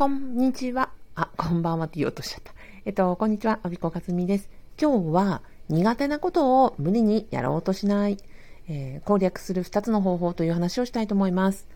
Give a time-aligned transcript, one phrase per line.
[0.00, 0.88] こんにちは。
[1.14, 2.54] あ、こんばんはって言おうとしちゃった。
[2.86, 3.60] えっと、こんにちは。
[3.62, 4.48] アビコかつみです。
[4.80, 8.16] 今日は苦手なことを無理にやろうとしない、
[8.66, 11.68] えー、攻略する2つの方法という話をしたいと思います。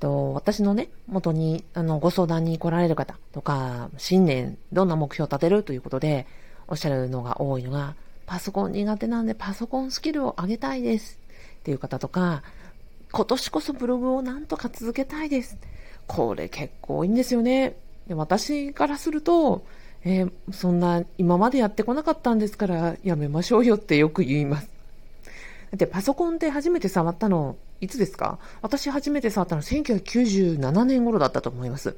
[0.00, 6.26] と私のね、元にあのご相談に来られる方とか、新年どんな目標を立てるということで
[6.66, 7.94] おっしゃるのが多いのが、
[8.26, 11.20] パソコン苦手なんでパソコンスキルを上げたいです
[11.60, 12.42] っていう方とか、
[13.12, 15.56] 今年こそブログをなんとか続けたいです。
[16.06, 17.76] これ結構いいんですよね。
[18.06, 19.64] で私からすると、
[20.04, 24.70] えー、そんな今までやってこなかったんですからやめましょうよってよく言います。
[25.72, 28.38] だってパソコンって初めて触ったのいつですか？
[28.62, 31.96] 私初めて触ったの1997年頃だったと思います。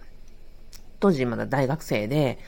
[1.01, 2.39] 当時まだ大学生で、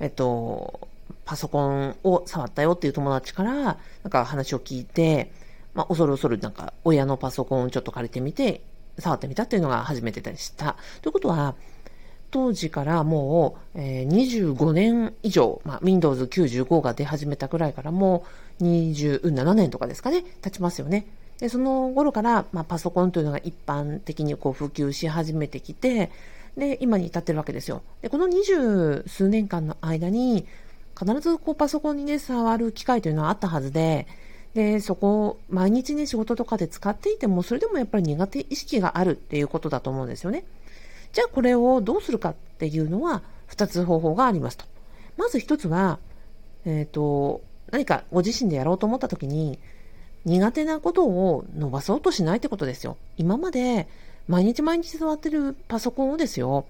[0.00, 0.88] えっと、
[1.24, 3.76] パソコンを触ったよっていう友達から、なん
[4.10, 5.30] か話を聞いて、
[5.74, 8.62] まあ、恐る恐るなんか親のパソコンをちょっと借りてみて、
[8.98, 10.76] 触ってみたっていうのが初めてでした。
[11.02, 11.54] ということは、
[12.30, 18.24] 当時からもう、え、25年以上、まあ、Windows 95が出始めたくらいからも
[18.60, 21.06] う27年とかですかね、経ちますよね。
[21.38, 26.10] で、その頃から、まあ、パソコンというのが一般的にこう普及し始めてきて、
[26.56, 27.82] で、今に至ってるわけですよ。
[28.02, 30.46] で、この二十数年間の間に、
[30.98, 34.06] 必ずこうパソコンにね、触る機会というのはあったはずで、
[34.54, 40.44] で、そこを毎日ね、仕事とかで使っていても、それでもやっぱり苦手意識があるっていうことだと思うんですよね。
[41.12, 44.64] じゃあこれをどうするかっていうのは、2つ方法がありますと。
[45.16, 45.98] まず1つは、
[46.64, 49.58] えっ、ー、と、何かご自身でやろうと思った時に、
[50.24, 52.96] 苦手なことを伸ばそうとしないってことですよ。
[53.16, 53.88] 今まで
[54.28, 56.66] 毎日毎日触ってるパソコンをですよ、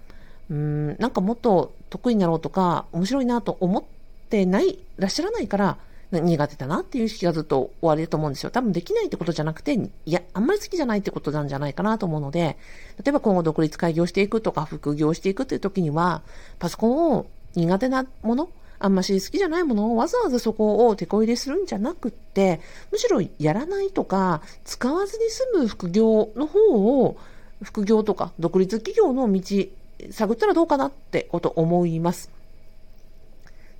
[0.50, 3.84] うん、なんかもっと得意になろうとか、面白いなと思っ
[4.28, 5.78] てない、らっしゃらないから、
[6.12, 8.50] 苦手だなっていう意識がずっと終わりだと思うんですよ。
[8.50, 12.56] 多分できないってことじゃなくて、いや、あんまり好きじゃないってことなんじゃないかなと思うので、
[13.04, 16.22] 例えば今後独立開業していくとか副業していくっていう時には、
[16.58, 18.50] パソコンを苦手なもの、
[18.80, 27.16] あんまし好きじゃないものをわざわざそこを手こ入れするんじゃなくって、むしろやらないとか、使わずに済む副業の方を、
[27.62, 29.66] 副業とか独立企業の道、
[30.10, 32.30] 探ったらどうかなってこと思います。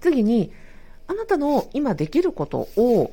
[0.00, 0.52] 次に、
[1.10, 3.10] あなたの今できることを、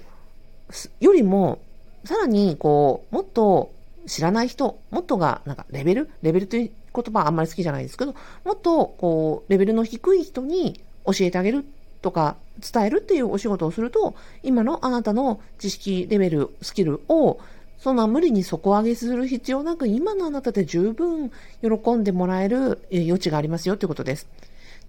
[1.00, 1.58] よりも、
[2.06, 3.72] さらに、こう、もっと
[4.06, 8.14] 知らない人、もっとが、なんか、レベルレベルという言葉はあんまり好きじゃないですけど、
[8.46, 11.66] もっと、こう、レベルの低い人に教えてあげる
[12.04, 12.36] とか、
[12.72, 14.14] 伝えるっていうお仕事をすると、
[14.44, 17.40] 今のあなたの知識レベル、スキルを、
[17.80, 21.32] そんな無理に底上げする必要なく、今のあなたで十分
[21.64, 24.28] 喜んでもらえる余地がありますよということです。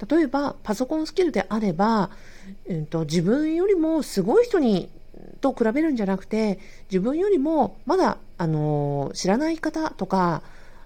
[0.06, 2.10] 例えば、パソコンスキルであれば、
[2.66, 4.88] えーと、自分よりもすごい人に
[5.40, 6.58] と比べるんじゃなくて、
[6.90, 10.42] 自分よりもまだ、あの、知らない方とか、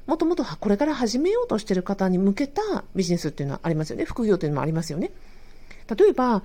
[0.07, 4.05] もともっとこれから始めようとしている方に向けたビジネスっていうのはありますよね。
[4.05, 5.11] 副業というのもありますよね。
[5.97, 6.43] 例えば、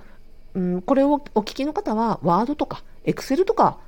[0.54, 3.78] うん、これをお聞きの方は、ワードとか、エクセルとか、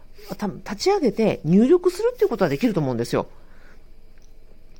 [0.64, 3.26] 立ち上げて入力するっていうことはできると思うんですよ。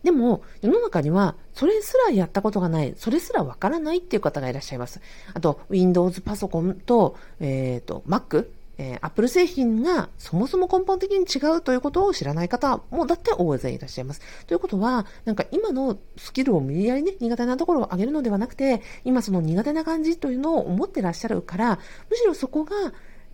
[0.03, 5.01] でも、世の中には、それすらやったことがない、それすらわからないっていう方がいらっしゃいます。
[5.35, 8.47] あと、Windows パソコンと、えっ、ー、と、Mac、
[8.83, 14.23] えー、Apple 製品がそもそも根本的に違うということを知らない方もだって大勢いらっしゃいます。
[14.47, 21.79] ということは、なんか今のスキルを無理やりね、苦手なところを上げるのではなくて、今その苦手な感じというのを思ってらっしゃるから、
[22.09, 22.73] むしろそこが、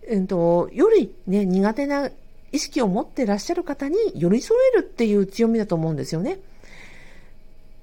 [0.05, 2.09] えっ、ー、と、よりね、苦手な
[2.51, 6.39] 意識を持ってらっしゃる方に寄り添えるっていう強みだと思うんですよね。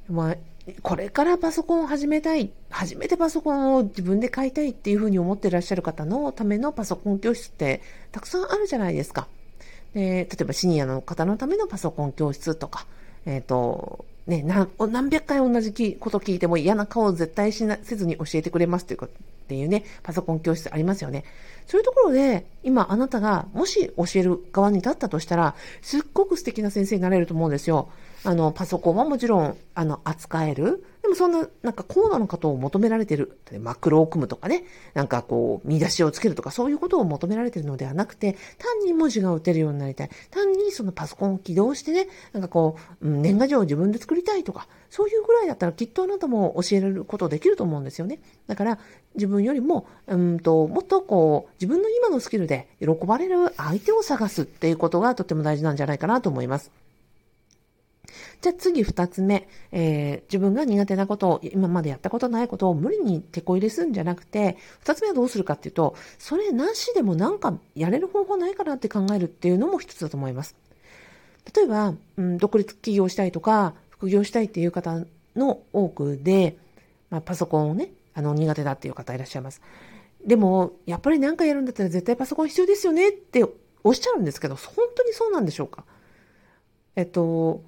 [0.09, 0.37] まあ、
[0.83, 7.83] これからパソコンを始めたい、初めてパソコンを自分で買いたいっていうふうに思ってらっしゃる方のためのパソコン教室って
[8.13, 9.29] たくさんあるじゃないですか。
[9.95, 12.87] で例えばシニアの方のためのパソコン教室とか、
[13.27, 19.09] えっ、ー、と、ね、何百回同じこと聞いても嫌な顔を絶対しなせずに教えてくれますという
[19.45, 21.25] っていうね、パソコン教室ありますよね。
[21.67, 27.89] そういうところで、今あなたがもし教える側に立ったとしたら、すっごく素敵な先生になれると思うんですよ。
[28.25, 30.85] あの、パソコンはもちろん、あの、扱える。
[31.05, 33.39] でもそんな、なんか高度なことを求められてる。
[33.61, 34.65] マクロを組むとかね。
[34.95, 40.11] なんかこう、見出しをつけるとか、そういうことを求められてるのではなくて、単に文字が打てるようになりたい。
[40.31, 48.21] 単にそのパソコンを起動してね、なんかこう、年賀状を自分で作りたいとか、そういうぐらいだったらきっとあなたも教えられることできると思うんですよね。
[48.47, 48.79] だから、
[49.15, 56.84] 自分よりも、うんと、もっとこう、自分の今のスキルで喜ばれる相手を探すっていうことがとても大事なんじゃないかなと思います。
[58.41, 70.57] じゃあ次二つ目、えー、自分が苦手なことを、今までやったことないことを無理に手こ入れするんじゃなくて、二つ目はどうするかっていうと、それなしでもなんかやれる方法ないかなって考えるっていうのも一つだと思います。
[71.55, 75.05] 例えば、うん、独立起業したいとか、副業したいっていう方
[75.37, 76.57] の多くで、
[77.11, 79.61] まあ、パソコンをね、あの、苦手だっていう方いらっしゃいます。
[80.25, 83.45] でも、やっぱり何かやるんだったら絶対パソコン必要ですよねって
[83.83, 85.85] おっしゃるんですけど、本当にそうなんでしょうか？
[86.97, 87.63] えっと、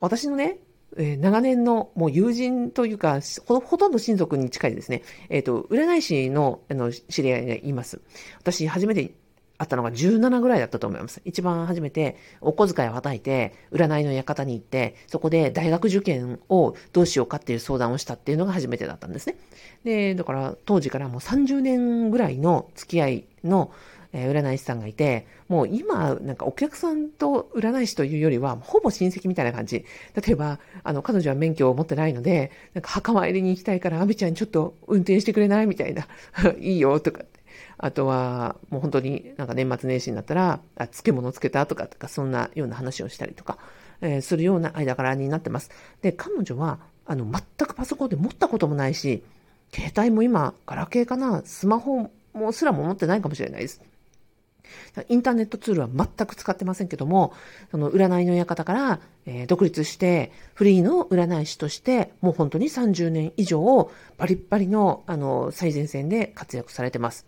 [0.00, 0.58] 私のね、
[0.96, 8.00] えー、長年のもう友人というかほ、とんど親族に近いですね、えっ、ー、と、占い師のあの知り合いがいます。
[8.38, 9.12] 私、初めて
[9.58, 11.20] 会ったのが17ぐらいだったと思います。
[11.24, 19.36] 一番初めてお小遣いをはたいて、占いの館に行って、そこで大学受験をどうしようかっていう相談をしたっていうのが初めてだったんですね。
[19.84, 23.72] で、だから当時からもう30年ぐらいの付き合いの、
[24.12, 29.84] え占い師さんがいて、もう今、なんかお客さんと占い師というよりは、ほぼ親戚みたいな感じ。
[30.14, 35.66] 例えば、あの、彼女は免許を持ってないので、なんか墓参りに行きたいから、アビちゃんちょっと運転してくれない？
[35.66, 36.06] みたいな。
[36.58, 37.24] いいよ、とか。
[37.78, 43.58] あとは、もう本当になんか年末年始になったら、あ、漬物つけたとか、とか、そんなような話をしたりとか、
[44.00, 45.70] えー、するような間柄になってます。
[46.02, 49.22] で、彼女は、あの、全くパソコンで持ったこともないし、
[49.72, 53.80] 携帯も今、ガラケーかな、スマホもすらも持ってないかもしれないです。
[55.08, 57.32] インターネットツールは全く使ってませんけども、
[57.70, 59.00] その占いの館から、
[59.46, 67.26] 独立して、フリーの占い師として、もう本当に30年以上、バリッバリの、あの、最前線で活躍されてます。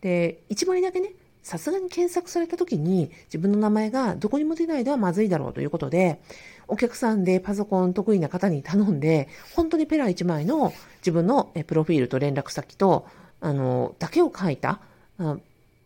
[0.00, 1.12] で、一枚だけね、
[1.42, 6.20] さすがに検索された時に自分の名前がどこにも出ないではまずいだろうということで、
[6.66, 13.06] お客さんでパソコン得意な方に頼んで、本当にペラ1枚の自分のプロフィールと連絡先と、
[13.40, 14.80] あの、だけを書いた、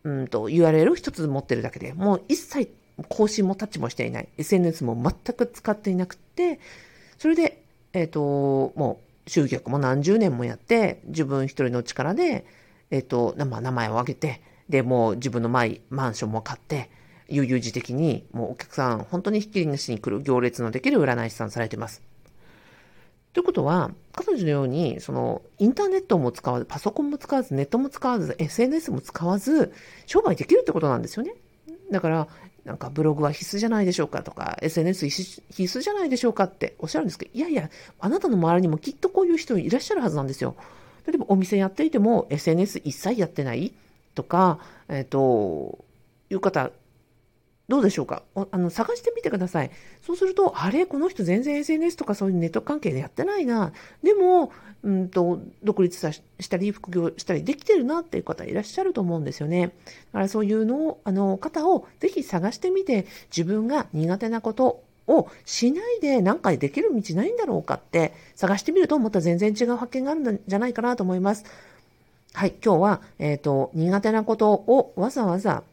[0.03, 2.73] うんと URL を一つ持ってるだけで、もう一切
[3.09, 4.29] 更新もタッチもしていない。
[4.37, 6.59] SNS も全く使っていなくて、
[7.17, 7.63] それで、
[7.93, 12.45] えっ、ー、と、もう集客も何十年もやって、自分一人の力で、
[12.89, 16.89] えっ、ー、と、まあ、名前を挙げて、で、もう自分のマイマンションも買って、
[17.27, 22.01] 悠々自適に、もうお客さん、本当にひっきりなしに来る行列のできる占い師さんされてます。
[23.33, 29.73] ということは、彼女のように、その、インターネットも使わず、パソコンも使わず、ネットも使わず、SNS も使わず、
[30.05, 31.33] 商売できるってことなんですよね。
[31.91, 32.27] だから、
[32.65, 37.69] なんかブログは必須じゃないでしょうかとか、SNS 必須じゃないでしょうかっておっしゃるんですけど、いやいや、
[37.99, 40.55] あなたの周りにもきっとこういう人いらっしゃるはずなんですよ。
[41.07, 43.73] 例えばお店やっていても SNS 一切やってない
[44.13, 45.83] とか、えっ、ー、と、
[46.29, 46.71] いう方
[47.71, 48.23] どうでしょうか？
[48.35, 49.71] あの探してみてください。
[50.05, 50.85] そうすると、あれ？
[50.85, 53.71] この人全然 SNS とかそういうネット関係でやってないな。
[54.03, 54.51] でも、
[54.83, 59.67] うんと、独立したり、副業したりできてるなっていう方いらっしゃると思うんですよね。
[59.67, 59.71] だ
[60.11, 71.45] からそういうのを、あの、方をぜひ探してみて、自分が苦手なことをしないで何回できる道ないんだろうかって探してみると、また全然違う発見があるんじゃないかなと思います。
[72.33, 75.63] はい、今日は、えっ、ー、と、苦手なことをわざわざ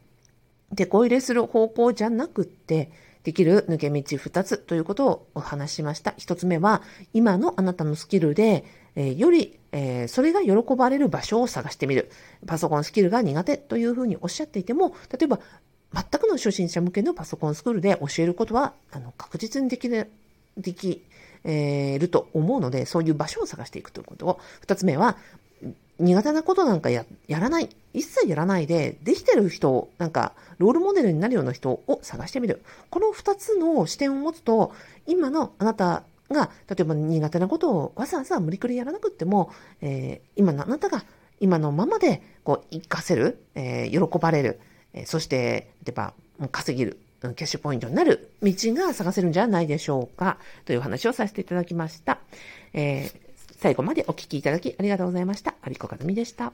[0.75, 2.91] 手こ入れする方向じゃなくって、
[3.23, 6.11] できる抜け道2つということをお話しました。
[6.11, 6.81] 1つ目は、
[7.13, 8.63] 今のあなたのスキルで、
[8.95, 12.09] えー、より、えー、それが喜ばれる場所を探してみる。
[12.47, 15.39] パソコンスキルが苦手というふうにおっしゃっていても、例えば、
[15.93, 20.09] 全くの初心者向けのパソコンスクールで教えることは、あの、確実にできる、
[20.57, 21.03] でき、
[21.43, 24.39] えー、ると思うので、そういう場所を探していくということを。
[24.61, 25.17] 二つ目は、
[25.99, 27.69] 苦手なことなんかやらない。
[27.93, 32.61] 一切やらないで、できてる人、なんか、ロールモデルになるような人を探してみる。
[32.89, 34.71] この二つの視点を持つと、
[35.07, 39.51] 今のあなたが、例えば苦手なことをわざわざ無理くりやらなくっても、
[39.81, 41.03] えー、今のあなたが
[41.39, 44.59] 今のままで、こう、活かせる、えー、喜ばれる、
[44.93, 46.13] えー、そして、例えば、
[46.51, 52.19] 稼げる、キャッシュポイントになる道が探せるんじゃないでしょうか、という話をさせていただきました。
[52.73, 53.28] えー
[53.59, 55.53] 最後までお聴きいただきありがとうございました。
[55.61, 56.53] アビコカズミでした。